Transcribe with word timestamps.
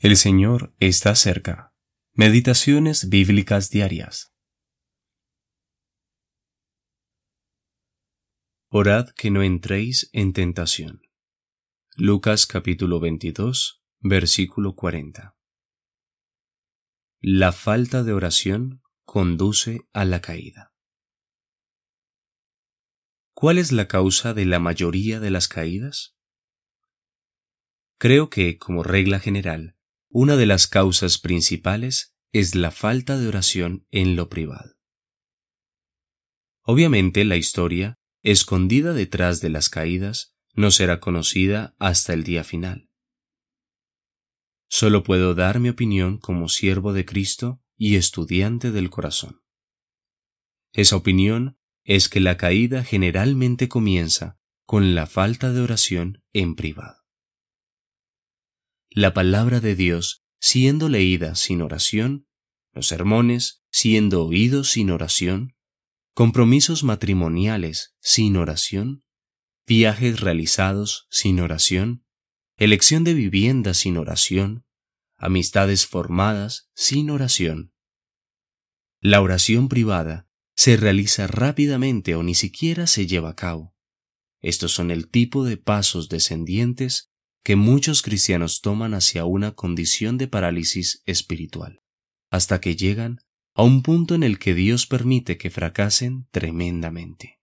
El 0.00 0.16
Señor 0.16 0.76
está 0.78 1.16
cerca. 1.16 1.74
Meditaciones 2.12 3.08
bíblicas 3.08 3.68
diarias. 3.68 4.32
Orad 8.68 9.08
que 9.16 9.32
no 9.32 9.42
entréis 9.42 10.08
en 10.12 10.32
tentación. 10.32 11.02
Lucas 11.96 12.46
capítulo 12.46 13.00
22, 13.00 13.82
versículo 13.98 14.76
40. 14.76 15.36
La 17.20 17.50
falta 17.50 18.04
de 18.04 18.12
oración 18.12 18.84
conduce 19.04 19.80
a 19.92 20.04
la 20.04 20.20
caída. 20.20 20.72
¿Cuál 23.34 23.58
es 23.58 23.72
la 23.72 23.88
causa 23.88 24.32
de 24.32 24.44
la 24.44 24.60
mayoría 24.60 25.18
de 25.18 25.30
las 25.30 25.48
caídas? 25.48 26.16
Creo 27.98 28.30
que, 28.30 28.58
como 28.58 28.84
regla 28.84 29.18
general, 29.18 29.74
una 30.10 30.36
de 30.36 30.46
las 30.46 30.66
causas 30.66 31.18
principales 31.18 32.14
es 32.32 32.54
la 32.54 32.70
falta 32.70 33.18
de 33.18 33.28
oración 33.28 33.86
en 33.90 34.16
lo 34.16 34.28
privado. 34.28 34.76
Obviamente 36.62 37.24
la 37.24 37.36
historia, 37.36 37.98
escondida 38.22 38.94
detrás 38.94 39.40
de 39.40 39.50
las 39.50 39.68
caídas, 39.68 40.34
no 40.54 40.70
será 40.70 40.98
conocida 41.00 41.74
hasta 41.78 42.14
el 42.14 42.24
día 42.24 42.42
final. 42.42 42.90
Solo 44.68 45.02
puedo 45.02 45.34
dar 45.34 45.60
mi 45.60 45.68
opinión 45.68 46.18
como 46.18 46.48
siervo 46.48 46.92
de 46.92 47.04
Cristo 47.04 47.62
y 47.76 47.96
estudiante 47.96 48.70
del 48.70 48.90
corazón. 48.90 49.42
Esa 50.72 50.96
opinión 50.96 51.58
es 51.84 52.08
que 52.08 52.20
la 52.20 52.36
caída 52.36 52.82
generalmente 52.82 53.68
comienza 53.68 54.38
con 54.66 54.94
la 54.94 55.06
falta 55.06 55.52
de 55.52 55.60
oración 55.60 56.22
en 56.32 56.54
privado 56.54 56.97
la 58.90 59.12
palabra 59.14 59.60
de 59.60 59.76
Dios 59.76 60.24
siendo 60.40 60.88
leída 60.88 61.34
sin 61.34 61.62
oración, 61.62 62.26
los 62.72 62.86
sermones 62.86 63.62
siendo 63.70 64.24
oídos 64.24 64.70
sin 64.70 64.90
oración, 64.90 65.56
compromisos 66.14 66.84
matrimoniales 66.84 67.94
sin 68.00 68.36
oración, 68.36 69.04
viajes 69.66 70.20
realizados 70.20 71.06
sin 71.10 71.40
oración, 71.40 72.04
elección 72.56 73.04
de 73.04 73.14
vivienda 73.14 73.74
sin 73.74 73.96
oración, 73.96 74.64
amistades 75.16 75.86
formadas 75.86 76.70
sin 76.74 77.10
oración. 77.10 77.72
La 79.00 79.20
oración 79.20 79.68
privada 79.68 80.28
se 80.56 80.76
realiza 80.76 81.26
rápidamente 81.28 82.16
o 82.16 82.22
ni 82.22 82.34
siquiera 82.34 82.86
se 82.86 83.06
lleva 83.06 83.30
a 83.30 83.36
cabo. 83.36 83.76
Estos 84.40 84.72
son 84.72 84.90
el 84.90 85.08
tipo 85.08 85.44
de 85.44 85.56
pasos 85.56 86.08
descendientes 86.08 87.07
que 87.48 87.56
muchos 87.56 88.02
cristianos 88.02 88.60
toman 88.60 88.92
hacia 88.92 89.24
una 89.24 89.52
condición 89.52 90.18
de 90.18 90.28
parálisis 90.28 91.02
espiritual, 91.06 91.80
hasta 92.30 92.60
que 92.60 92.76
llegan 92.76 93.20
a 93.54 93.62
un 93.62 93.82
punto 93.82 94.14
en 94.14 94.22
el 94.22 94.38
que 94.38 94.52
Dios 94.52 94.86
permite 94.86 95.38
que 95.38 95.48
fracasen 95.48 96.28
tremendamente. 96.30 97.40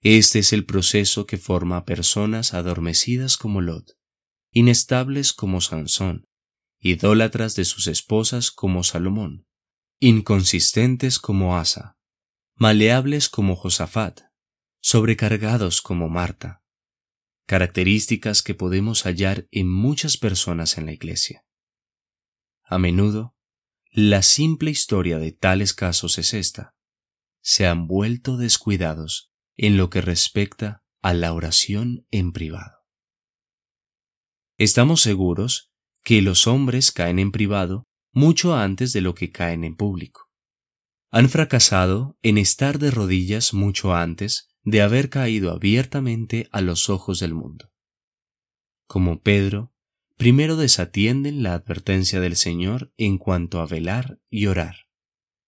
Este 0.00 0.40
es 0.40 0.52
el 0.52 0.66
proceso 0.66 1.24
que 1.24 1.38
forma 1.38 1.84
personas 1.84 2.52
adormecidas 2.52 3.36
como 3.36 3.60
Lot, 3.60 3.96
inestables 4.50 5.32
como 5.32 5.60
Sansón, 5.60 6.24
idólatras 6.80 7.54
de 7.54 7.64
sus 7.64 7.86
esposas 7.86 8.50
como 8.50 8.82
Salomón, 8.82 9.46
inconsistentes 10.00 11.20
como 11.20 11.56
Asa, 11.56 11.96
maleables 12.56 13.28
como 13.28 13.54
Josafat, 13.54 14.22
sobrecargados 14.80 15.80
como 15.80 16.08
Marta, 16.08 16.61
características 17.46 18.42
que 18.42 18.54
podemos 18.54 19.02
hallar 19.04 19.46
en 19.50 19.70
muchas 19.70 20.16
personas 20.16 20.78
en 20.78 20.86
la 20.86 20.92
Iglesia. 20.92 21.44
A 22.64 22.78
menudo, 22.78 23.36
la 23.90 24.22
simple 24.22 24.70
historia 24.70 25.18
de 25.18 25.32
tales 25.32 25.74
casos 25.74 26.18
es 26.18 26.32
esta. 26.32 26.74
Se 27.42 27.66
han 27.66 27.86
vuelto 27.86 28.36
descuidados 28.36 29.32
en 29.56 29.76
lo 29.76 29.90
que 29.90 30.00
respecta 30.00 30.82
a 31.02 31.12
la 31.12 31.32
oración 31.34 32.06
en 32.10 32.32
privado. 32.32 32.78
Estamos 34.56 35.02
seguros 35.02 35.72
que 36.02 36.22
los 36.22 36.46
hombres 36.46 36.92
caen 36.92 37.18
en 37.18 37.32
privado 37.32 37.88
mucho 38.12 38.54
antes 38.54 38.92
de 38.92 39.00
lo 39.00 39.14
que 39.14 39.30
caen 39.30 39.64
en 39.64 39.76
público. 39.76 40.30
Han 41.10 41.28
fracasado 41.28 42.16
en 42.22 42.38
estar 42.38 42.78
de 42.78 42.90
rodillas 42.90 43.52
mucho 43.52 43.94
antes 43.94 44.51
de 44.64 44.82
haber 44.82 45.10
caído 45.10 45.50
abiertamente 45.50 46.48
a 46.52 46.60
los 46.60 46.88
ojos 46.88 47.18
del 47.18 47.34
mundo. 47.34 47.72
Como 48.86 49.20
Pedro, 49.20 49.72
primero 50.16 50.56
desatienden 50.56 51.42
la 51.42 51.54
advertencia 51.54 52.20
del 52.20 52.36
Señor 52.36 52.92
en 52.96 53.18
cuanto 53.18 53.60
a 53.60 53.66
velar 53.66 54.20
y 54.30 54.46
orar, 54.46 54.88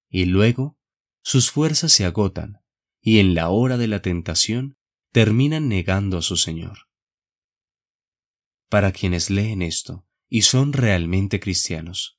y 0.08 0.24
luego 0.24 0.78
sus 1.22 1.50
fuerzas 1.50 1.92
se 1.92 2.04
agotan 2.04 2.60
y 3.00 3.18
en 3.18 3.34
la 3.34 3.50
hora 3.50 3.76
de 3.76 3.86
la 3.86 4.02
tentación 4.02 4.76
terminan 5.12 5.68
negando 5.68 6.18
a 6.18 6.22
su 6.22 6.36
Señor. 6.36 6.88
Para 8.68 8.92
quienes 8.92 9.30
leen 9.30 9.62
esto 9.62 10.06
y 10.28 10.42
son 10.42 10.72
realmente 10.72 11.38
cristianos, 11.38 12.18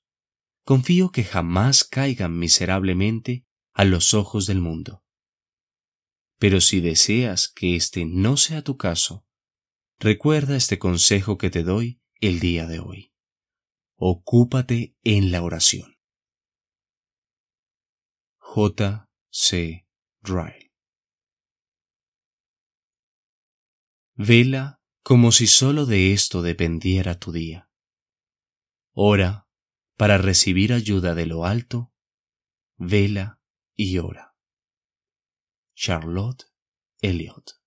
confío 0.64 1.12
que 1.12 1.24
jamás 1.24 1.84
caigan 1.84 2.38
miserablemente 2.38 3.46
a 3.74 3.84
los 3.84 4.14
ojos 4.14 4.46
del 4.46 4.62
mundo 4.62 5.05
pero 6.38 6.62
si 6.62 6.82
deseas 6.82 7.48
que 7.48 7.76
este 7.76 8.06
no 8.06 8.38
sea 8.38 8.62
tu 8.62 8.78
caso, 8.78 9.26
recuerda 10.00 10.56
este 10.56 10.78
consejo 10.80 11.38
que 11.38 11.50
te 11.50 11.64
doy 11.64 12.02
el 12.20 12.40
día 12.40 12.68
de 12.68 12.80
hoy. 12.80 13.14
Ocúpate 13.96 14.96
en 15.04 15.32
la 15.32 15.42
oración. 15.42 15.98
J. 18.38 19.10
C. 19.30 19.88
Ryle 20.22 20.66
Vela 24.16 24.82
como 25.04 25.32
si 25.32 25.46
solo 25.46 25.86
de 25.86 26.14
esto 26.14 26.42
dependiera 26.42 27.20
tu 27.20 27.32
día. 27.32 27.70
Ora 28.94 29.48
para 29.98 30.18
recibir 30.18 30.74
ayuda 30.74 31.16
de 31.16 31.26
lo 31.26 31.46
alto, 31.46 31.94
vela 32.78 33.40
y 33.76 33.98
ora. 33.98 34.35
שרלוט 35.76 36.44
אליוט. 37.06 37.65